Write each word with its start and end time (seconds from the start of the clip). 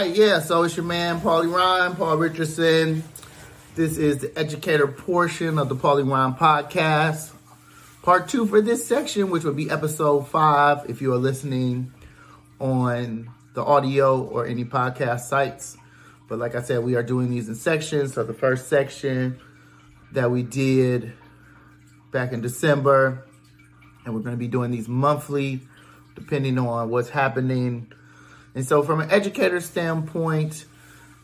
right, 0.00 0.16
yeah. 0.16 0.40
So 0.40 0.62
it's 0.62 0.76
your 0.76 0.86
man, 0.86 1.20
Paulie 1.20 1.52
Ryan, 1.52 1.94
Paul 1.94 2.16
Richardson. 2.16 3.04
This 3.74 3.98
is 3.98 4.18
the 4.18 4.38
educator 4.38 4.86
portion 4.86 5.58
of 5.58 5.68
the 5.68 5.76
Paulie 5.76 6.10
Ryan 6.10 6.32
podcast. 6.32 7.32
Part 8.02 8.28
two 8.28 8.46
for 8.46 8.62
this 8.62 8.86
section, 8.86 9.28
which 9.28 9.44
would 9.44 9.56
be 9.56 9.68
episode 9.68 10.26
five 10.26 10.88
if 10.88 11.02
you 11.02 11.12
are 11.12 11.18
listening 11.18 11.92
on 12.58 13.30
the 13.52 13.62
audio 13.62 14.22
or 14.22 14.46
any 14.46 14.64
podcast 14.64 15.20
sites. 15.20 15.76
But 16.30 16.38
like 16.38 16.54
I 16.54 16.62
said, 16.62 16.82
we 16.82 16.94
are 16.94 17.02
doing 17.02 17.28
these 17.28 17.50
in 17.50 17.54
sections. 17.54 18.14
So 18.14 18.24
the 18.24 18.32
first 18.32 18.68
section 18.68 19.38
that 20.12 20.30
we 20.30 20.42
did 20.42 21.12
back 22.10 22.32
in 22.32 22.40
December, 22.40 23.26
and 24.06 24.14
we're 24.14 24.22
going 24.22 24.34
to 24.34 24.40
be 24.40 24.48
doing 24.48 24.70
these 24.70 24.88
monthly, 24.88 25.60
depending 26.14 26.58
on 26.58 26.88
what's 26.88 27.10
happening. 27.10 27.92
And 28.54 28.66
so, 28.66 28.82
from 28.82 29.00
an 29.00 29.10
educator 29.10 29.60
standpoint, 29.60 30.64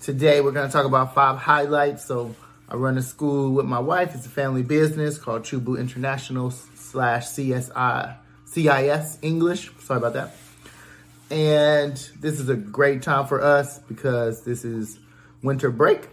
today 0.00 0.40
we're 0.40 0.52
going 0.52 0.68
to 0.68 0.72
talk 0.72 0.86
about 0.86 1.14
five 1.14 1.38
highlights. 1.38 2.04
So, 2.04 2.34
I 2.68 2.76
run 2.76 2.98
a 2.98 3.02
school 3.02 3.52
with 3.52 3.66
my 3.66 3.78
wife. 3.78 4.14
It's 4.14 4.26
a 4.26 4.30
family 4.30 4.62
business 4.62 5.18
called 5.18 5.42
Chubu 5.42 5.78
International 5.78 6.50
slash 6.50 7.26
CSI 7.26 8.16
CIS 8.46 9.18
English. 9.22 9.70
Sorry 9.80 9.98
about 9.98 10.14
that. 10.14 10.34
And 11.30 11.92
this 12.20 12.40
is 12.40 12.48
a 12.48 12.56
great 12.56 13.02
time 13.02 13.26
for 13.26 13.42
us 13.42 13.78
because 13.80 14.44
this 14.44 14.64
is 14.64 14.98
winter 15.42 15.70
break. 15.70 16.08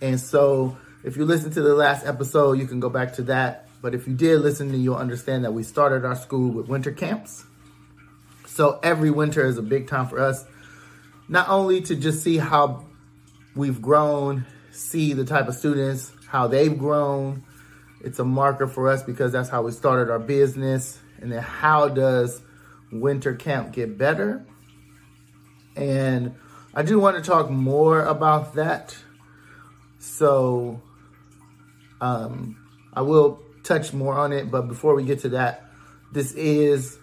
And 0.00 0.20
so 0.20 0.76
if 1.04 1.16
you 1.16 1.24
listen 1.24 1.50
to 1.52 1.62
the 1.62 1.74
last 1.74 2.04
episode, 2.04 2.58
you 2.58 2.66
can 2.66 2.80
go 2.80 2.90
back 2.90 3.14
to 3.14 3.22
that. 3.22 3.68
But 3.80 3.94
if 3.94 4.06
you 4.06 4.14
did 4.14 4.40
listen, 4.40 4.70
then 4.70 4.80
you'll 4.80 4.96
understand 4.96 5.44
that 5.44 5.52
we 5.52 5.62
started 5.62 6.04
our 6.04 6.16
school 6.16 6.50
with 6.50 6.68
winter 6.68 6.92
camps. 6.92 7.44
So 8.52 8.78
every 8.82 9.10
winter 9.10 9.46
is 9.46 9.56
a 9.56 9.62
big 9.62 9.88
time 9.88 10.08
for 10.08 10.20
us, 10.20 10.44
not 11.26 11.48
only 11.48 11.80
to 11.82 11.96
just 11.96 12.22
see 12.22 12.36
how 12.36 12.84
we've 13.56 13.80
grown, 13.80 14.44
see 14.70 15.14
the 15.14 15.24
type 15.24 15.48
of 15.48 15.54
students, 15.54 16.12
how 16.28 16.48
they've 16.48 16.76
grown. 16.76 17.44
It's 18.02 18.18
a 18.18 18.26
marker 18.26 18.68
for 18.68 18.90
us 18.90 19.02
because 19.02 19.32
that's 19.32 19.48
how 19.48 19.62
we 19.62 19.72
started 19.72 20.10
our 20.10 20.18
business. 20.18 21.00
And 21.18 21.32
then 21.32 21.42
how 21.42 21.88
does 21.88 22.42
winter 22.92 23.34
camp 23.34 23.72
get 23.72 23.96
better? 23.96 24.44
And 25.74 26.34
I 26.74 26.82
do 26.82 26.98
want 26.98 27.16
to 27.16 27.22
talk 27.22 27.48
more 27.48 28.04
about 28.04 28.56
that. 28.56 28.94
So 29.98 30.82
um, 32.02 32.58
I 32.92 33.00
will 33.00 33.40
touch 33.62 33.94
more 33.94 34.12
on 34.12 34.34
it. 34.34 34.50
But 34.50 34.68
before 34.68 34.94
we 34.94 35.04
get 35.04 35.20
to 35.20 35.30
that, 35.30 35.70
this 36.12 36.32
is 36.32 36.98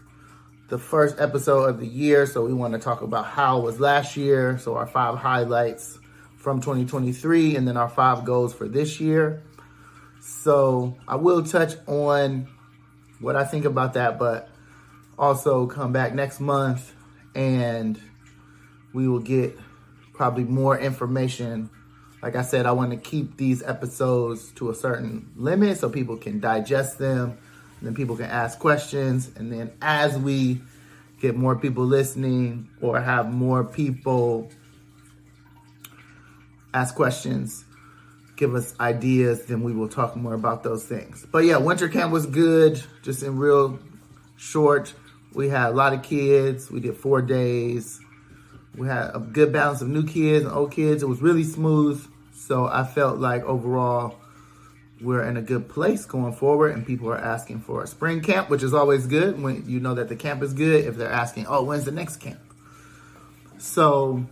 the 0.70 0.78
first 0.78 1.20
episode 1.20 1.64
of 1.66 1.80
the 1.80 1.88
year. 1.88 2.26
So 2.26 2.46
we 2.46 2.54
want 2.54 2.74
to 2.74 2.80
talk 2.80 3.02
about 3.02 3.26
how 3.26 3.60
was 3.60 3.80
last 3.80 4.16
year. 4.16 4.58
So 4.60 4.76
our 4.76 4.88
five 4.88 5.18
highlights 5.18 6.00
from 6.38 6.62
2023 6.62 7.56
and 7.56 7.68
then 7.68 7.76
our 7.76 7.90
five 7.90 8.24
goals 8.24 8.54
for 8.54 8.68
this 8.68 9.00
year. 9.00 9.44
So 10.22 10.96
I 11.08 11.16
will 11.16 11.44
touch 11.44 11.74
on 11.88 12.48
what 13.20 13.36
I 13.36 13.44
think 13.46 13.66
about 13.66 13.94
that, 13.94 14.20
but 14.20 14.50
also 15.18 15.68
come 15.68 15.92
back 15.92 16.14
next 16.14 16.40
month 16.40 16.94
and 17.36 18.00
we 18.94 19.08
will 19.08 19.20
get 19.20 19.58
probably 20.14 20.44
more 20.44 20.78
information. 20.78 21.70
Like 22.22 22.36
I 22.36 22.42
said, 22.42 22.66
I 22.66 22.74
want 22.74 22.92
to 22.92 22.98
keep 22.98 23.38
these 23.38 23.64
episodes 23.64 24.52
to 24.54 24.70
a 24.70 24.76
certain 24.76 25.32
limit 25.36 25.78
so 25.78 25.90
people 25.90 26.18
can 26.18 26.40
digest 26.40 27.00
them. 27.00 27.38
Then 27.82 27.96
people 27.96 28.16
can 28.16 28.26
ask 28.30 28.60
questions. 28.60 29.30
And 29.36 29.52
then 29.52 29.72
as 29.82 30.18
we 30.18 30.62
get 31.22 31.36
more 31.36 31.56
people 31.56 31.86
listening 31.86 32.70
or 32.82 33.00
have 33.00 33.32
more 33.32 33.64
people 33.64 34.50
ask 36.74 36.96
questions, 36.96 37.66
give 38.36 38.56
us 38.56 38.74
ideas, 38.80 39.46
then 39.46 39.64
we 39.64 39.74
will 39.74 39.90
talk 39.90 40.16
more 40.16 40.34
about 40.34 40.64
those 40.64 40.84
things. 40.84 41.26
But 41.32 41.40
yeah, 41.40 41.58
winter 41.58 41.90
camp 41.90 42.12
was 42.12 42.26
good, 42.26 42.82
just 43.02 43.24
in 43.24 43.38
real 43.38 43.80
short. 44.38 44.94
We 45.34 45.50
had 45.50 45.70
a 45.70 45.76
lot 45.76 45.94
of 45.94 46.04
kids. 46.04 46.72
We 46.72 46.80
did 46.80 46.96
four 46.96 47.22
days. 47.22 48.00
We 48.76 48.88
had 48.88 49.12
a 49.14 49.20
good 49.20 49.52
balance 49.52 49.82
of 49.82 49.90
new 49.90 50.06
kids 50.06 50.46
and 50.46 50.54
old 50.54 50.72
kids. 50.72 51.04
It 51.04 51.08
was 51.08 51.22
really 51.22 51.44
smooth. 51.44 52.06
So 52.34 52.66
I 52.66 52.84
felt 52.84 53.20
like 53.20 53.44
overall 53.44 54.16
we're 55.02 55.24
in 55.24 55.38
a 55.38 55.42
good 55.42 55.70
place 55.70 56.06
going 56.06 56.34
forward 56.34 56.74
and 56.74 56.86
people 56.86 57.10
are 57.10 57.18
asking 57.18 57.62
for 57.62 57.84
a 57.84 57.88
spring 57.88 58.22
camp, 58.22 58.50
which 58.50 58.64
is 58.64 58.74
always 58.74 59.08
good 59.08 59.42
when 59.42 59.64
you 59.68 59.80
know 59.80 59.96
that 59.96 60.10
the 60.10 60.16
camp 60.16 60.44
is 60.44 60.54
good 60.54 60.86
if 60.86 60.96
they're 60.96 61.12
asking, 61.12 61.46
oh, 61.48 61.64
when's 61.64 61.86
the 61.86 61.92
next 61.92 62.18
camp? 62.18 62.40
So 63.58 64.26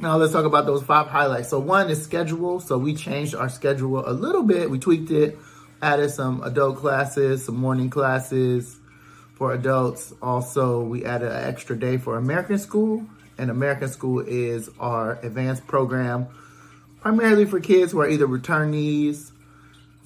now 0.00 0.16
let's 0.16 0.32
talk 0.32 0.44
about 0.44 0.66
those 0.66 0.82
five 0.82 1.08
highlights. 1.08 1.50
So 1.50 1.58
one 1.58 1.90
is 1.90 2.02
schedule. 2.02 2.60
So 2.60 2.78
we 2.78 2.94
changed 2.94 3.34
our 3.34 3.48
schedule 3.48 4.08
a 4.08 4.12
little 4.12 4.42
bit. 4.42 4.70
We 4.70 4.78
tweaked 4.78 5.10
it, 5.10 5.38
added 5.82 6.10
some 6.10 6.42
adult 6.42 6.78
classes, 6.78 7.44
some 7.44 7.56
morning 7.56 7.90
classes 7.90 8.76
for 9.34 9.52
adults. 9.52 10.12
Also, 10.20 10.82
we 10.82 11.04
added 11.04 11.30
an 11.30 11.44
extra 11.44 11.78
day 11.78 11.96
for 11.96 12.16
American 12.16 12.58
School. 12.58 13.06
And 13.38 13.50
American 13.50 13.88
School 13.88 14.20
is 14.20 14.68
our 14.78 15.18
advanced 15.22 15.66
program 15.66 16.28
primarily 17.00 17.46
for 17.46 17.60
kids 17.60 17.92
who 17.92 18.00
are 18.00 18.08
either 18.08 18.26
returnees, 18.26 19.32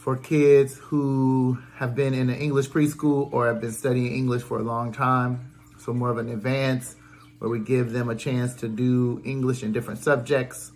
for 0.05 0.19
kids 0.19 0.77
who 0.77 1.57
have 1.77 1.95
been 1.95 2.13
in 2.13 2.29
an 2.29 2.37
English 2.37 2.69
preschool 2.69 3.33
or 3.33 3.47
have 3.47 3.59
been 3.59 3.73
studying 3.73 4.15
English 4.15 4.43
for 4.43 4.59
a 4.59 4.63
long 4.63 4.93
time. 4.93 5.51
So 5.79 5.95
more 5.95 6.11
of 6.11 6.19
an 6.19 6.29
advance 6.29 6.95
where 7.39 7.51
we 7.51 7.59
give 7.61 7.91
them 7.91 8.11
a 8.11 8.15
chance 8.15 8.53
to 8.57 8.69
do 8.69 9.23
English 9.25 9.63
in 9.63 9.73
different 9.73 10.01
subjects, 10.01 10.73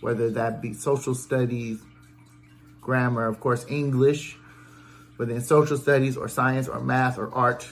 whether 0.00 0.30
that 0.30 0.62
be 0.62 0.74
social 0.74 1.16
studies, 1.16 1.80
grammar, 2.80 3.26
of 3.26 3.40
course, 3.40 3.66
English, 3.68 4.36
then 5.18 5.40
social 5.40 5.76
studies 5.76 6.16
or 6.16 6.28
science 6.28 6.68
or 6.68 6.78
math 6.78 7.18
or 7.18 7.34
art, 7.34 7.66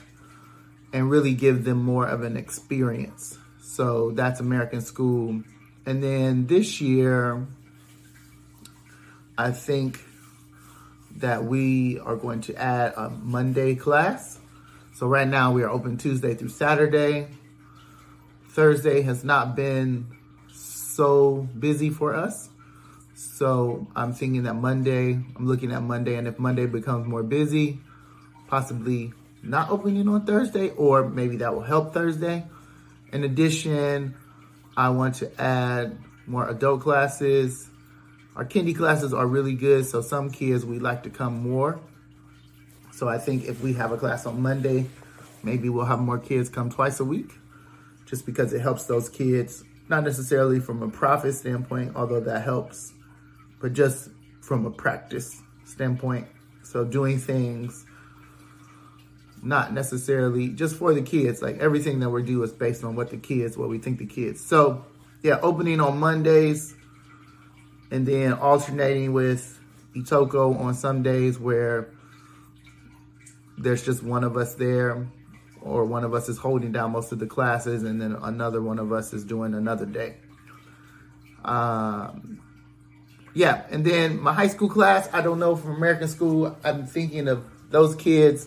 and 0.93 1.09
really 1.09 1.35
give 1.35 1.63
them 1.63 1.79
more 1.79 2.05
of 2.05 2.25
an 2.25 2.37
experience. 2.37 3.39
So 3.61 4.11
that's 4.11 4.41
American 4.41 4.81
School. 4.81 5.45
And 5.87 6.03
then 6.03 6.49
this 6.49 6.81
year, 6.81 7.47
I 9.39 9.53
think 9.53 10.01
that 11.19 11.45
we 11.45 11.99
are 12.01 12.17
going 12.17 12.41
to 12.43 12.55
add 12.55 12.95
a 12.97 13.11
Monday 13.11 13.75
class. 13.75 14.39
So 14.95 15.07
right 15.07 15.29
now 15.29 15.53
we 15.53 15.63
are 15.63 15.71
open 15.71 15.97
Tuesday 15.97 16.35
through 16.35 16.51
Saturday. 16.51 17.29
Thursday 18.51 19.03
has 19.03 19.25
not 19.25 19.55
been 19.55 20.07
so 20.53 21.49
busy 21.59 21.91
for 21.91 22.15
us. 22.15 22.49
So 23.15 23.87
I'm 23.95 24.13
thinking 24.13 24.45
that 24.45 24.55
Monday, 24.55 25.13
I'm 25.13 25.47
looking 25.47 25.73
at 25.73 25.83
Monday, 25.83 26.17
and 26.17 26.27
if 26.27 26.39
Monday 26.39 26.67
becomes 26.67 27.07
more 27.07 27.23
busy, 27.23 27.81
possibly 28.47 29.13
not 29.43 29.71
opening 29.71 30.09
on 30.09 30.25
Thursday, 30.27 30.71
or 30.71 31.09
maybe 31.09 31.37
that 31.39 31.55
will 31.55 31.63
help 31.63 31.93
Thursday. 31.93 32.47
In 33.13 33.25
addition, 33.25 34.15
I 34.77 34.91
want 34.91 35.17
to 35.17 35.41
add 35.41 35.99
more 36.27 36.49
adult 36.49 36.83
classes 36.83 37.69
our 38.37 38.45
kindy 38.45 38.77
classes 38.77 39.15
are 39.15 39.27
really 39.27 39.55
good, 39.55 39.87
so 39.87 40.03
some 40.03 40.31
kids 40.31 40.65
we 40.65 40.79
like 40.79 41.03
to 41.05 41.11
come 41.11 41.43
more. 41.43 41.81
So 42.93 43.09
I 43.09 43.17
think 43.19 43.47
if 43.47 43.63
we 43.63 43.73
have 43.73 43.93
a 43.93 43.97
class 43.97 44.27
on 44.27 44.43
Monday, 44.43 44.87
maybe 45.43 45.71
we'll 45.71 45.87
have 45.87 46.01
more 46.01 46.19
kids 46.19 46.51
come 46.51 46.71
twice 46.71 47.01
a 47.01 47.05
week, 47.05 47.33
just 48.05 48.27
because 48.27 48.53
it 48.53 48.61
helps 48.61 48.85
those 48.85 49.09
kids, 49.09 49.65
not 49.89 50.05
necessarily 50.05 50.61
from 50.61 50.83
a 50.83 50.89
profit 50.89 51.35
standpoint, 51.35 51.97
although 51.97 52.21
that 52.21 52.45
helps, 52.45 52.93
but 53.61 53.73
just 53.73 54.11
from 54.43 54.67
a 54.67 54.71
practice 54.71 55.41
standpoint. 55.65 56.29
So 56.63 56.85
doing 56.85 57.19
things 57.19 57.87
not 59.43 59.73
necessarily 59.73 60.49
just 60.49 60.77
for 60.77 60.93
the 60.93 61.03
kids, 61.03 61.41
like 61.41 61.59
everything 61.59 62.01
that 62.01 62.11
we 62.11 62.23
do 62.23 62.43
is 62.43 62.53
based 62.53 62.85
on 62.85 62.97
what 62.97 63.11
the 63.11 63.17
kids, 63.17 63.57
what 63.57 63.69
we 63.69 63.79
think 63.79 63.99
the 63.99 64.07
kids. 64.07 64.45
So 64.45 64.85
yeah, 65.23 65.39
opening 65.43 65.81
on 65.81 65.99
Mondays, 65.99 66.75
and 67.91 68.07
then 68.07 68.33
alternating 68.33 69.13
with 69.13 69.59
Itoko 69.95 70.59
on 70.59 70.75
some 70.75 71.03
days 71.03 71.39
where 71.39 71.89
there's 73.59 73.85
just 73.85 74.03
one 74.03 74.25
of 74.25 74.37
us 74.37 74.55
there 74.55 75.07
or 75.63 75.85
one 75.85 76.05
of 76.05 76.15
us 76.15 76.29
is 76.29 76.39
holding 76.39 76.73
down 76.73 76.93
most 76.93 77.13
of 77.13 77.19
the 77.19 77.27
classes 77.27 77.83
and 77.83 78.01
then 78.01 78.17
another 78.23 78.61
one 78.61 78.79
of 78.79 78.93
us 78.93 79.13
is 79.13 79.25
doing 79.25 79.55
another 79.55 79.87
day. 79.87 80.17
Um, 81.45 82.41
yeah, 83.35 83.65
and 83.71 83.85
then 83.85 84.21
my 84.21 84.33
high 84.33 84.49
school 84.49 84.69
class, 84.69 85.09
I 85.13 85.23
don't 85.23 85.39
know 85.39 85.57
from 85.57 85.77
American 85.77 86.09
school, 86.09 86.57
I'm 86.65 86.87
thinking 86.87 87.29
of 87.29 87.45
those 87.71 87.95
kids 87.95 88.47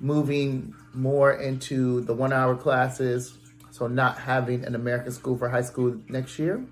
moving 0.00 0.74
more 0.92 1.32
into 1.32 2.02
the 2.02 2.14
one 2.14 2.32
hour 2.32 2.56
classes. 2.56 3.38
So 3.70 3.86
not 3.86 4.18
having 4.18 4.64
an 4.64 4.74
American 4.74 5.12
school 5.12 5.38
for 5.38 5.48
high 5.48 5.62
school 5.62 5.98
next 6.08 6.38
year 6.38 6.64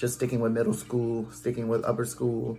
just 0.00 0.14
sticking 0.14 0.40
with 0.40 0.52
middle 0.52 0.72
school, 0.72 1.30
sticking 1.30 1.68
with 1.68 1.84
upper 1.84 2.06
school 2.06 2.58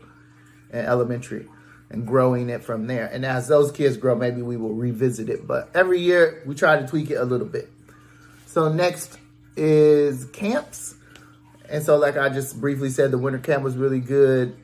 and 0.72 0.86
elementary 0.86 1.48
and 1.90 2.08
growing 2.08 2.50
it 2.50 2.64
from 2.64 2.88
there. 2.88 3.08
And 3.08 3.26
as 3.26 3.48
those 3.48 3.72
kids 3.72 3.98
grow, 3.98 4.16
maybe 4.16 4.42
we 4.42 4.56
will 4.56 4.74
revisit 4.74 5.28
it. 5.28 5.46
But 5.46 5.70
every 5.74 6.00
year 6.00 6.44
we 6.46 6.56
try 6.56 6.80
to 6.80 6.88
tweak 6.88 7.10
it 7.10 7.16
a 7.16 7.26
little 7.26 7.48
bit. 7.48 7.70
So 8.46 8.72
next 8.72 9.18
is 9.58 10.26
camps. 10.26 10.96
And 11.70 11.84
so, 11.84 11.98
like 11.98 12.18
I 12.18 12.30
just 12.30 12.60
briefly 12.60 12.90
said, 12.90 13.12
the 13.12 13.18
winter 13.18 13.40
camp 13.40 13.64
was 13.64 13.76
really 13.76 14.00
good. 14.00 14.58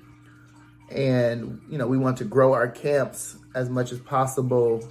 And, 0.89 1.61
you 1.69 1.77
know, 1.77 1.87
we 1.87 1.97
want 1.97 2.17
to 2.17 2.25
grow 2.25 2.53
our 2.53 2.67
camps 2.67 3.37
as 3.55 3.69
much 3.69 3.91
as 3.91 3.99
possible. 3.99 4.87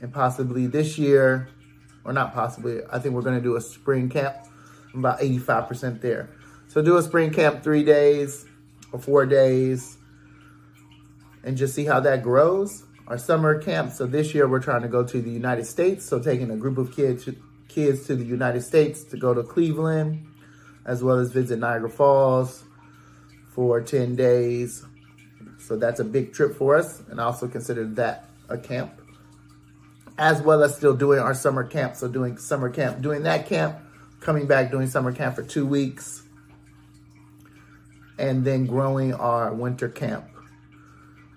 And 0.00 0.12
possibly 0.12 0.66
this 0.66 0.98
year, 0.98 1.48
or 2.04 2.12
not 2.12 2.32
possibly, 2.34 2.80
I 2.90 2.98
think 2.98 3.14
we're 3.14 3.22
going 3.22 3.36
to 3.36 3.42
do 3.42 3.56
a 3.56 3.60
spring 3.60 4.08
camp. 4.08 4.36
I'm 4.92 5.00
about 5.00 5.20
85% 5.20 6.00
there. 6.00 6.30
So, 6.68 6.82
do 6.82 6.96
a 6.96 7.02
spring 7.02 7.30
camp 7.30 7.62
three 7.62 7.84
days 7.84 8.46
or 8.92 8.98
four 8.98 9.26
days 9.26 9.96
and 11.44 11.56
just 11.56 11.74
see 11.74 11.84
how 11.84 12.00
that 12.00 12.22
grows. 12.22 12.84
Our 13.06 13.18
summer 13.18 13.60
camp. 13.60 13.92
So, 13.92 14.06
this 14.06 14.34
year 14.34 14.46
we're 14.46 14.60
trying 14.60 14.82
to 14.82 14.88
go 14.88 15.02
to 15.02 15.20
the 15.20 15.30
United 15.30 15.66
States. 15.66 16.04
So, 16.04 16.18
taking 16.18 16.50
a 16.50 16.56
group 16.56 16.78
of 16.78 16.94
kids 16.94 17.28
kids 17.68 18.06
to 18.06 18.16
the 18.16 18.24
United 18.24 18.62
States 18.62 19.04
to 19.04 19.16
go 19.16 19.34
to 19.34 19.42
Cleveland, 19.42 20.26
as 20.84 21.04
well 21.04 21.18
as 21.18 21.30
visit 21.30 21.58
Niagara 21.58 21.90
Falls 21.90 22.64
for 23.54 23.80
10 23.80 24.16
days. 24.16 24.84
So 25.58 25.76
that's 25.76 26.00
a 26.00 26.04
big 26.04 26.32
trip 26.32 26.56
for 26.56 26.76
us, 26.76 27.00
and 27.10 27.20
also 27.20 27.46
consider 27.46 27.84
that 27.94 28.24
a 28.48 28.58
camp. 28.58 29.00
As 30.16 30.42
well 30.42 30.62
as 30.64 30.74
still 30.74 30.94
doing 30.94 31.20
our 31.20 31.34
summer 31.34 31.64
camp. 31.64 31.94
So 31.94 32.08
doing 32.08 32.38
summer 32.38 32.70
camp, 32.70 33.02
doing 33.02 33.22
that 33.22 33.46
camp, 33.46 33.78
coming 34.20 34.46
back, 34.46 34.70
doing 34.70 34.88
summer 34.88 35.12
camp 35.12 35.36
for 35.36 35.42
two 35.42 35.66
weeks, 35.66 36.22
and 38.18 38.44
then 38.44 38.66
growing 38.66 39.14
our 39.14 39.54
winter 39.54 39.88
camp. 39.88 40.26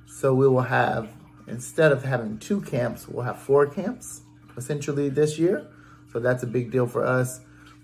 So 0.07 0.33
we 0.33 0.47
will 0.47 0.61
have, 0.61 1.11
instead 1.47 1.91
of 1.91 2.03
having 2.03 2.37
two 2.37 2.61
camps, 2.61 3.07
we'll 3.07 3.23
have 3.23 3.39
four 3.39 3.67
camps 3.67 4.21
essentially 4.57 5.09
this 5.09 5.39
year. 5.39 5.67
So 6.11 6.19
that's 6.19 6.43
a 6.43 6.47
big 6.47 6.71
deal 6.71 6.87
for 6.87 7.05
us. 7.05 7.39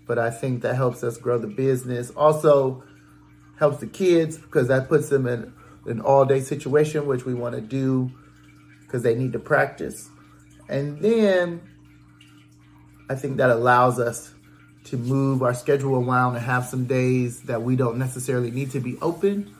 But 0.06 0.18
I 0.18 0.30
think 0.30 0.62
that 0.62 0.74
helps 0.76 1.02
us 1.02 1.16
grow 1.16 1.38
the 1.38 1.46
business. 1.46 2.10
Also 2.10 2.82
helps 3.58 3.78
the 3.78 3.86
kids 3.86 4.38
because 4.38 4.68
that 4.68 4.88
puts 4.88 5.08
them 5.08 5.26
in 5.26 5.52
an 5.86 6.00
all 6.00 6.24
day 6.24 6.40
situation, 6.40 7.06
which 7.06 7.24
we 7.24 7.34
want 7.34 7.54
to 7.54 7.60
do 7.60 8.10
because 8.82 9.02
they 9.02 9.14
need 9.14 9.32
to 9.32 9.38
practice. 9.38 10.08
And 10.68 11.00
then 11.00 11.60
I 13.08 13.14
think 13.14 13.38
that 13.38 13.50
allows 13.50 13.98
us 13.98 14.32
to 14.90 14.96
move 14.96 15.42
our 15.42 15.54
schedule 15.54 15.96
around 15.96 16.36
and 16.36 16.44
have 16.44 16.66
some 16.66 16.86
days 16.86 17.42
that 17.42 17.62
we 17.62 17.76
don't 17.76 17.98
necessarily 17.98 18.50
need 18.50 18.70
to 18.72 18.80
be 18.80 18.98
open. 19.00 19.54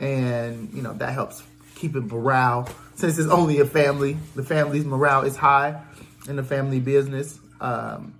And, 0.00 0.72
you 0.72 0.82
know, 0.82 0.92
that 0.94 1.12
helps 1.12 1.42
keep 1.76 1.96
it 1.96 2.04
morale. 2.04 2.68
Since 2.94 3.18
it's 3.18 3.30
only 3.30 3.60
a 3.60 3.64
family, 3.64 4.16
the 4.34 4.42
family's 4.42 4.84
morale 4.84 5.22
is 5.22 5.36
high 5.36 5.82
in 6.28 6.36
the 6.36 6.42
family 6.42 6.80
business. 6.80 7.38
Um, 7.60 8.14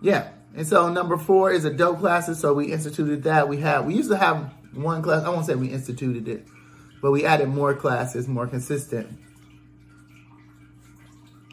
yeah. 0.00 0.28
And 0.54 0.66
so 0.66 0.90
number 0.90 1.16
four 1.16 1.50
is 1.50 1.64
adult 1.64 1.98
classes. 1.98 2.40
So 2.40 2.54
we 2.54 2.72
instituted 2.72 3.24
that. 3.24 3.48
We 3.48 3.58
have 3.58 3.84
we 3.84 3.94
used 3.94 4.10
to 4.10 4.16
have 4.16 4.52
one 4.74 5.02
class. 5.02 5.24
I 5.24 5.28
won't 5.30 5.46
say 5.46 5.54
we 5.54 5.68
instituted 5.68 6.28
it, 6.28 6.46
but 7.02 7.10
we 7.10 7.24
added 7.24 7.48
more 7.48 7.74
classes, 7.74 8.28
more 8.28 8.46
consistent. 8.46 9.08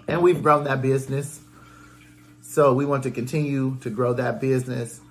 And 0.08 0.22
we've 0.22 0.42
grown 0.42 0.66
that 0.66 0.82
business. 0.82 1.40
So 2.56 2.72
we 2.72 2.86
want 2.86 3.04
to 3.04 3.12
continue 3.12 3.76
to 3.82 3.90
grow 3.90 4.14
that 4.14 4.40
business. 4.40 5.02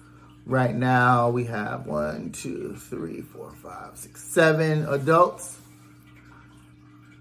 Right 0.47 0.75
now 0.75 1.29
we 1.29 1.45
have 1.45 1.87
one, 1.87 2.33
two, 2.33 2.75
three, 2.75 3.21
four, 3.21 3.53
five, 3.63 3.99
six, 3.99 4.25
seven 4.25 4.89
adults 4.89 5.59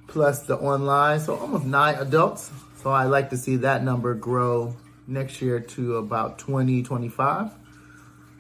plus 0.08 0.44
the 0.44 0.56
online. 0.56 1.20
So 1.20 1.36
almost 1.36 1.66
nine 1.66 1.96
adults. 1.96 2.50
So 2.78 2.90
I 2.90 3.04
like 3.04 3.32
to 3.32 3.38
see 3.38 3.58
that 3.58 3.84
number 3.84 4.14
grow 4.14 4.78
next 5.08 5.42
year 5.42 5.60
to 5.60 5.98
about 5.98 6.40
20, 6.40 6.84
25. 6.84 7.52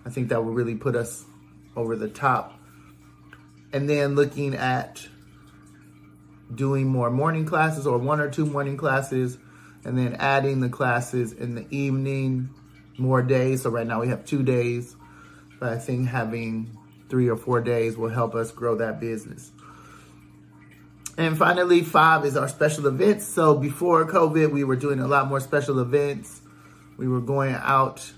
I 0.05 0.09
think 0.09 0.29
that 0.29 0.41
will 0.41 0.53
really 0.53 0.75
put 0.75 0.95
us 0.95 1.25
over 1.75 1.97
the 1.97 2.07
top. 2.07 2.57
And 3.73 3.89
then 3.89 4.15
looking 4.15 4.55
at 4.55 5.05
doing 6.55 6.87
more 6.87 7.09
morning 7.11 7.45
classes 7.45 7.85
or 7.85 7.97
one 7.97 8.21
or 8.21 8.29
two 8.29 8.45
morning 8.45 8.77
classes, 8.77 9.37
and 9.85 9.97
then 9.97 10.15
adding 10.19 10.59
the 10.59 10.69
classes 10.69 11.33
in 11.33 11.55
the 11.55 11.65
evening, 11.69 12.49
more 12.97 13.21
days. 13.21 13.63
So 13.63 13.69
right 13.69 13.87
now 13.87 14.01
we 14.01 14.09
have 14.09 14.25
two 14.25 14.43
days, 14.43 14.95
but 15.59 15.69
I 15.73 15.77
think 15.77 16.07
having 16.07 16.77
three 17.09 17.29
or 17.29 17.37
four 17.37 17.61
days 17.61 17.97
will 17.97 18.09
help 18.09 18.35
us 18.35 18.51
grow 18.51 18.75
that 18.77 18.99
business. 18.99 19.51
And 21.17 21.37
finally, 21.37 21.81
five 21.81 22.25
is 22.25 22.35
our 22.35 22.47
special 22.47 22.87
events. 22.87 23.27
So 23.27 23.55
before 23.55 24.05
COVID, 24.05 24.51
we 24.51 24.63
were 24.63 24.75
doing 24.75 24.99
a 24.99 25.07
lot 25.07 25.27
more 25.27 25.39
special 25.39 25.79
events. 25.79 26.41
We 26.97 27.07
were 27.07 27.21
going 27.21 27.53
out 27.53 28.11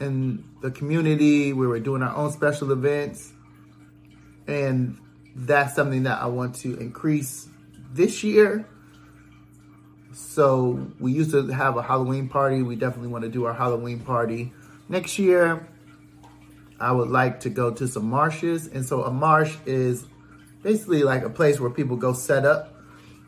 in 0.00 0.44
the 0.60 0.70
community. 0.70 1.52
We 1.52 1.66
were 1.66 1.80
doing 1.80 2.02
our 2.02 2.14
own 2.14 2.32
special 2.32 2.70
events. 2.70 3.32
And 4.46 4.98
that's 5.34 5.74
something 5.74 6.02
that 6.02 6.20
I 6.20 6.26
want 6.26 6.56
to 6.56 6.76
increase 6.76 7.48
this 7.92 8.22
year. 8.22 8.68
So 10.12 10.86
we 11.00 11.12
used 11.12 11.30
to 11.30 11.46
have 11.48 11.76
a 11.76 11.82
Halloween 11.82 12.28
party. 12.28 12.62
We 12.62 12.76
definitely 12.76 13.08
want 13.08 13.24
to 13.24 13.30
do 13.30 13.44
our 13.44 13.54
Halloween 13.54 14.00
party 14.00 14.52
next 14.88 15.18
year. 15.18 15.66
I 16.78 16.92
would 16.92 17.08
like 17.08 17.40
to 17.40 17.50
go 17.50 17.70
to 17.70 17.86
some 17.88 18.10
marshes. 18.10 18.66
And 18.66 18.84
so 18.84 19.04
a 19.04 19.10
marsh 19.10 19.56
is 19.66 20.04
basically 20.62 21.02
like 21.02 21.22
a 21.22 21.30
place 21.30 21.60
where 21.60 21.70
people 21.70 21.96
go 21.96 22.12
set 22.12 22.44
up. 22.44 22.74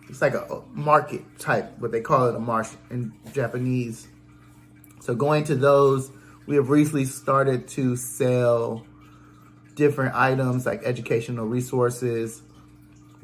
It's 0.09 0.21
like 0.21 0.35
a 0.35 0.63
market 0.73 1.23
type, 1.39 1.79
what 1.79 1.91
they 1.91 2.01
call 2.01 2.29
it 2.29 2.35
a 2.35 2.41
marsh 2.41 2.71
in 2.91 3.13
Japanese. 3.33 4.07
So 5.01 5.15
going 5.15 5.45
to 5.45 5.55
those, 5.55 6.11
we 6.47 6.57
have 6.57 6.69
recently 6.69 7.07
started 7.07 7.69
to 7.69 7.97
sell 7.97 8.85
different 9.75 10.15
items 10.15 10.67
like 10.67 10.83
educational 10.85 11.47
resources. 11.47 12.43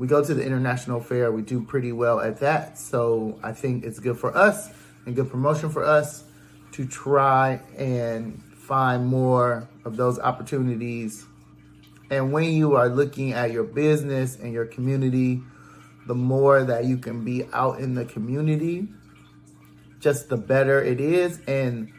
We 0.01 0.09
go 0.09 0.25
to 0.25 0.35
the 0.35 0.45
international 0.45 1.01
fair, 1.01 1.31
we 1.31 1.43
do 1.43 1.63
pretty 1.63 1.93
well 1.93 2.19
at 2.19 2.41
that. 2.41 2.77
So 2.79 3.39
I 3.43 3.53
think 3.53 3.85
it's 3.85 4.01
good 4.01 4.19
for 4.19 4.37
us 4.37 4.69
and 5.07 5.15
good 5.15 5.31
promotion 5.31 5.71
for 5.71 5.85
us 5.85 6.25
to 6.73 6.87
try 6.87 7.61
and 7.77 8.43
find 8.43 9.07
more 9.07 9.69
of 9.85 9.97
those 9.97 10.19
opportunities 10.19 11.27
and 12.11 12.33
when 12.33 12.53
you 12.53 12.75
are 12.75 12.89
looking 12.89 13.33
at 13.33 13.53
your 13.53 13.63
business 13.63 14.37
and 14.37 14.53
your 14.53 14.67
community, 14.67 15.43
the 16.07 16.15
more 16.15 16.65
that 16.65 16.85
you 16.85 16.99
can 16.99 17.25
be 17.25 17.45
out 17.53 17.79
in 17.79 17.95
the 17.95 18.05
community, 18.05 18.89
just 20.01 20.29
the 20.29 20.37
better 20.37 20.83
it 20.83 21.01
is. 21.01 21.41
And 21.47 21.93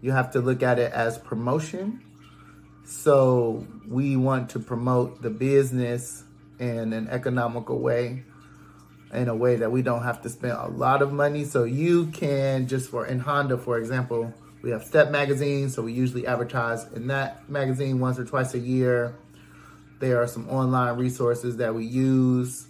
you 0.00 0.12
have 0.12 0.30
to 0.32 0.40
look 0.40 0.62
at 0.62 0.78
it 0.78 0.92
as 0.92 1.18
promotion. 1.18 2.02
So 2.86 3.66
we 3.86 4.16
want 4.16 4.50
to 4.50 4.58
promote 4.58 5.20
the 5.20 5.30
business 5.30 6.24
in 6.60 6.92
an 6.92 7.08
economical 7.08 7.80
way, 7.80 8.22
in 9.12 9.28
a 9.28 9.34
way 9.34 9.56
that 9.56 9.72
we 9.72 9.82
don't 9.82 10.04
have 10.04 10.22
to 10.22 10.28
spend 10.28 10.52
a 10.52 10.68
lot 10.68 11.02
of 11.02 11.12
money. 11.12 11.44
So 11.44 11.64
you 11.64 12.06
can 12.08 12.68
just 12.68 12.90
for 12.90 13.06
in 13.06 13.20
Handa, 13.20 13.58
for 13.58 13.78
example, 13.78 14.32
we 14.62 14.70
have 14.70 14.84
Step 14.84 15.10
Magazine. 15.10 15.70
So 15.70 15.82
we 15.82 15.92
usually 15.92 16.26
advertise 16.26 16.86
in 16.92 17.08
that 17.08 17.48
magazine 17.48 17.98
once 17.98 18.18
or 18.18 18.24
twice 18.24 18.54
a 18.54 18.58
year. 18.58 19.16
There 19.98 20.22
are 20.22 20.28
some 20.28 20.48
online 20.48 20.98
resources 20.98 21.56
that 21.56 21.74
we 21.74 21.86
use. 21.86 22.66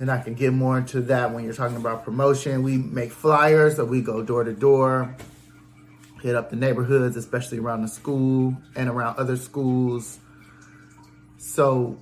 And 0.00 0.10
I 0.10 0.20
can 0.20 0.34
get 0.34 0.52
more 0.52 0.78
into 0.78 1.00
that 1.02 1.32
when 1.32 1.44
you're 1.44 1.54
talking 1.54 1.76
about 1.76 2.04
promotion. 2.04 2.62
We 2.62 2.78
make 2.78 3.12
flyers, 3.12 3.76
so 3.76 3.84
we 3.84 4.00
go 4.00 4.22
door 4.22 4.42
to 4.44 4.52
door, 4.52 5.16
hit 6.20 6.34
up 6.34 6.50
the 6.50 6.56
neighborhoods, 6.56 7.16
especially 7.16 7.58
around 7.58 7.82
the 7.82 7.88
school 7.88 8.56
and 8.74 8.88
around 8.88 9.18
other 9.18 9.36
schools. 9.36 10.18
So, 11.38 12.00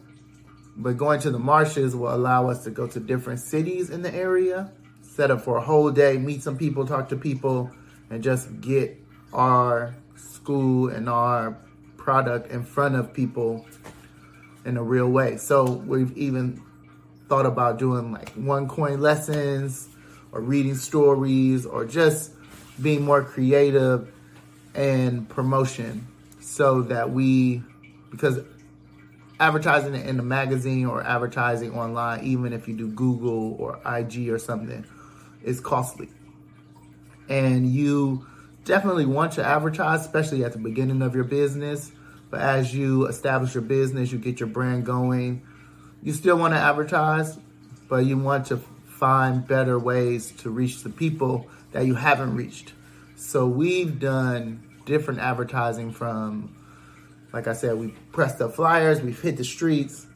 but 0.77 0.97
going 0.97 1.21
to 1.21 1.31
the 1.31 1.39
marshes 1.39 1.95
will 1.95 2.15
allow 2.15 2.49
us 2.49 2.65
to 2.65 2.71
go 2.71 2.87
to 2.87 3.01
different 3.01 3.41
cities 3.41 3.91
in 3.91 4.03
the 4.03 4.15
area, 4.15 4.73
set 5.03 5.31
up 5.31 5.43
for 5.43 5.57
a 5.57 5.61
whole 5.61 5.91
day, 5.91 6.17
meet 6.17 6.43
some 6.43 6.57
people, 6.57 6.87
talk 6.87 7.09
to 7.11 7.17
people, 7.17 7.71
and 8.11 8.23
just 8.23 8.61
get 8.61 8.99
our 9.33 9.95
school 10.17 10.89
and 10.89 11.09
our 11.09 11.57
product 11.97 12.51
in 12.51 12.65
front 12.65 12.95
of 12.95 13.13
people 13.13 13.65
in 14.65 14.77
a 14.77 14.83
real 14.83 15.09
way. 15.09 15.37
So 15.37 15.65
we've 15.65 16.17
even 16.17 16.63
thought 17.29 17.47
about 17.47 17.79
doing 17.79 18.13
like 18.13 18.31
one 18.31 18.69
coin 18.69 19.01
lessons 19.01 19.89
or 20.33 20.41
reading 20.41 20.75
stories 20.75 21.67
or 21.67 21.85
just 21.85 22.33
being 22.81 23.03
more 23.03 23.23
creative 23.23 24.13
and 24.75 25.29
promotion 25.29 26.07
so 26.41 26.83
that 26.83 27.11
we 27.11 27.63
because 28.11 28.41
advertising 29.43 29.95
in 29.95 30.21
a 30.21 30.23
magazine 30.23 30.87
or 30.87 31.03
advertising 31.03 31.77
online 31.77 32.25
even 32.25 32.53
if 32.53 32.69
you 32.69 32.77
do 32.77 32.89
Google 32.89 33.57
or 33.59 33.81
IG 33.85 34.29
or 34.29 34.39
something 34.39 34.87
is 35.43 35.59
costly. 35.59 36.09
And 37.29 37.69
you 37.69 38.25
definitely 38.65 39.07
want 39.07 39.33
to 39.33 39.45
advertise, 39.45 40.03
especially 40.03 40.45
at 40.45 40.53
the 40.53 40.59
beginning 40.59 41.03
of 41.03 41.17
your 41.17 41.25
business. 41.25 41.91
But 42.31 42.41
as 42.41 42.73
you 42.73 43.07
establish 43.07 43.55
your 43.55 43.63
business, 43.63 44.13
you 44.13 44.19
get 44.19 44.39
your 44.39 44.49
brand 44.49 44.87
going, 44.87 45.43
you 46.03 46.13
still 46.13 46.39
want 46.39 46.55
to 46.55 46.61
advertise, 46.61 47.37
but 47.89 48.07
you 48.07 48.17
want 48.17 48.47
to 48.47 48.59
find 48.87 49.47
better 49.47 49.79
ways 49.79 50.31
to 50.39 50.51
reach 50.51 50.83
the 50.83 50.91
people 50.91 51.49
that 51.73 51.85
you 51.85 51.95
haven't 51.95 52.37
reached. 52.37 52.73
So 53.17 53.47
we've 53.47 53.99
done 53.99 54.63
different 54.87 55.21
advertising 55.21 55.93
from, 55.93 56.55
like 57.33 57.47
I 57.47 57.53
said, 57.53 57.77
we 57.79 57.89
pressed 58.13 58.41
up 58.41 58.55
flyers, 58.55 59.01
we've 59.01 59.21
hit 59.21 59.37
the 59.37 59.45
streets, 59.45 60.07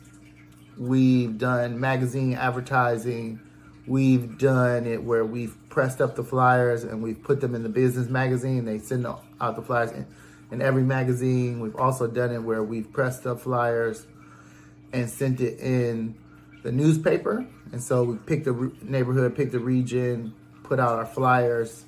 we've 0.78 1.38
done 1.38 1.80
magazine 1.80 2.35
advertising, 2.35 3.40
we've 3.87 4.38
done 4.38 4.87
it 4.87 5.02
where 5.02 5.25
we've 5.25 5.56
pressed 5.70 6.00
up 6.00 6.16
the 6.16 6.25
flyers 6.25 6.85
and 6.85 7.02
we've 7.02 7.23
put 7.23 7.40
them 7.40 7.54
in 7.54 7.62
the 7.62 7.68
business 7.68 8.08
magazine. 8.08 8.64
They 8.64 8.78
send 8.78 9.06
out 9.06 9.56
the 9.56 9.62
flyers 9.62 9.92
in, 9.92 10.06
in 10.50 10.62
every 10.62 10.82
magazine. 10.82 11.61
We've 11.61 11.76
also 11.76 12.06
done 12.06 12.32
it 12.32 12.42
where 12.42 12.62
we've 12.62 12.90
pressed 12.92 13.26
up 13.26 13.40
flyers 13.40 14.06
and 14.92 15.08
sent 15.08 15.40
it 15.40 15.58
in 15.61 16.16
the 16.62 16.73
newspaper. 16.73 17.46
And 17.73 17.82
so 17.82 18.04
we 18.04 18.16
picked 18.16 18.44
the 18.44 18.73
neighborhood, 18.82 19.37
picked 19.37 19.52
the 19.52 19.61
region, 19.61 20.35
put 20.62 20.80
out 20.80 20.94
our 20.94 21.06
flyers, 21.06 21.85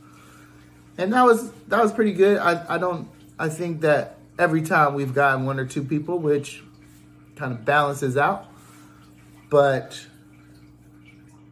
and 0.97 1.13
that 1.13 1.25
was 1.25 1.51
that 1.69 1.83
was 1.83 1.93
pretty 1.93 2.13
good. 2.13 2.39
I 2.39 2.75
I 2.75 2.79
don't 2.79 3.09
I 3.39 3.49
think 3.49 3.81
that 3.83 4.18
every 4.39 4.63
time 4.63 4.95
we've 4.95 5.15
gotten 5.15 5.45
one 5.45 5.59
or 5.59 5.67
two 5.67 5.83
people, 5.83 6.19
which 6.19 6.63
kind 7.37 7.53
of 7.53 7.65
balances 7.65 8.17
out, 8.17 8.47
but 9.51 10.01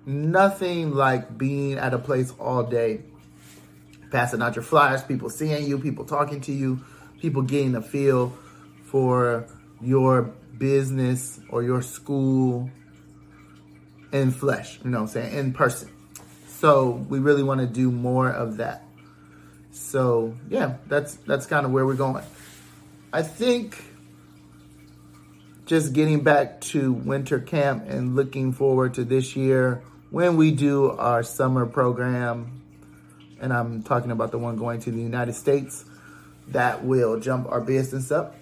nothing 0.05 0.95
like 0.95 1.37
being 1.37 1.75
at 1.75 1.93
a 1.93 1.99
place 1.99 2.33
all 2.39 2.63
day, 2.63 3.01
passing 4.11 4.41
out 4.41 4.55
your 4.55 4.63
flyers, 4.63 5.03
people 5.03 5.29
seeing 5.29 5.67
you, 5.67 5.79
people 5.79 6.05
talking 6.05 6.41
to 6.43 6.53
you, 6.53 6.81
people 7.21 7.43
getting 7.43 7.75
a 7.75 7.83
feel 7.83 8.37
for 8.85 9.47
your 9.81 10.23
business 10.59 11.41
or 11.51 11.63
your 11.63 11.83
school 11.83 12.71
in 14.13 14.31
flesh, 14.31 14.79
you 14.85 14.91
know 14.91 14.99
what 15.03 15.09
I'm 15.17 15.23
saying, 15.23 15.35
in 15.37 15.53
person. 15.53 15.91
So 16.47 16.91
we 17.09 17.19
really 17.19 17.43
want 17.43 17.61
to 17.61 17.67
do 17.67 17.91
more 17.91 18.31
of 18.31 18.59
that. 18.59 18.85
So 19.73 20.35
yeah, 20.49 20.77
that's 20.87 21.17
that's 21.17 21.47
kind 21.47 21.67
of 21.67 21.73
where 21.73 21.85
we're 21.85 21.95
going. 21.95 22.25
I 23.17 23.23
think 23.23 23.83
just 25.65 25.95
getting 25.95 26.21
back 26.21 26.61
to 26.73 26.93
winter 26.93 27.41
camp 27.41 27.89
and 27.89 28.15
looking 28.15 28.53
forward 28.53 28.93
to 28.93 29.05
this 29.05 29.35
year 29.35 29.81
when 30.11 30.37
we 30.37 30.51
do 30.51 30.91
our 30.91 31.23
summer 31.23 31.65
program, 31.65 32.61
and 33.41 33.55
I'm 33.55 33.83
talking 33.83 34.11
about 34.11 34.33
the 34.33 34.39
one 34.39 34.57
going 34.57 34.81
to 34.81 34.91
the 34.91 35.01
United 35.01 35.33
States, 35.33 35.87
that 36.49 36.85
will 36.85 37.19
jump 37.19 37.51
our 37.51 37.63
business 37.63 38.13
up. 38.13 38.37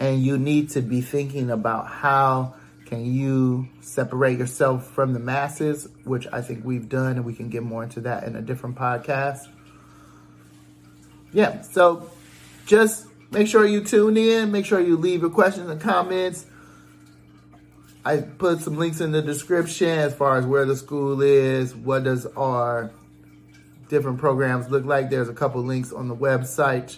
And 0.00 0.22
you 0.22 0.38
need 0.38 0.70
to 0.70 0.80
be 0.80 1.02
thinking 1.02 1.50
about 1.50 1.88
how 1.88 2.54
can 2.86 3.04
you 3.04 3.68
separate 3.82 4.38
yourself 4.38 4.86
from 4.86 5.12
the 5.12 5.20
masses, 5.20 5.86
which 6.04 6.26
I 6.32 6.40
think 6.40 6.64
we've 6.64 6.88
done, 6.88 7.16
and 7.16 7.26
we 7.26 7.34
can 7.34 7.50
get 7.50 7.62
more 7.62 7.82
into 7.82 8.00
that 8.00 8.24
in 8.24 8.34
a 8.34 8.40
different 8.40 8.76
podcast. 8.76 9.46
Yeah, 11.34 11.60
so 11.60 12.10
just 12.64 13.08
make 13.32 13.48
sure 13.48 13.66
you 13.66 13.82
tune 13.82 14.16
in. 14.16 14.52
Make 14.52 14.66
sure 14.66 14.80
you 14.80 14.96
leave 14.96 15.22
your 15.22 15.30
questions 15.30 15.68
and 15.68 15.80
comments. 15.80 16.46
I 18.04 18.18
put 18.18 18.60
some 18.60 18.76
links 18.76 19.00
in 19.00 19.12
the 19.12 19.22
description 19.22 19.88
as 19.88 20.14
far 20.14 20.36
as 20.36 20.44
where 20.44 20.64
the 20.64 20.76
school 20.76 21.22
is, 21.22 21.74
what 21.74 22.04
does 22.04 22.26
our 22.26 22.90
different 23.88 24.18
programs 24.18 24.70
look 24.70 24.84
like. 24.84 25.10
There's 25.10 25.28
a 25.28 25.34
couple 25.34 25.62
links 25.62 25.92
on 25.92 26.08
the 26.08 26.16
website. 26.16 26.96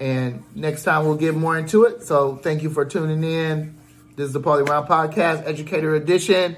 And 0.00 0.44
next 0.54 0.84
time 0.84 1.04
we'll 1.04 1.16
get 1.16 1.34
more 1.34 1.58
into 1.58 1.84
it. 1.84 2.04
So 2.04 2.36
thank 2.36 2.62
you 2.62 2.70
for 2.70 2.84
tuning 2.84 3.24
in. 3.24 3.76
This 4.14 4.28
is 4.28 4.32
the 4.32 4.40
Paulie 4.40 4.66
Round 4.66 4.88
Podcast, 4.88 5.44
Educator 5.44 5.94
Edition, 5.94 6.56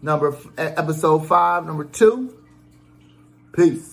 number 0.00 0.36
episode 0.56 1.26
five, 1.26 1.66
number 1.66 1.84
two. 1.84 2.36
Peace. 3.52 3.91